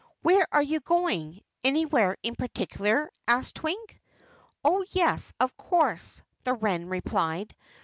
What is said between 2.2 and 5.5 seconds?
in particular?" asked Twink. "Oh yes,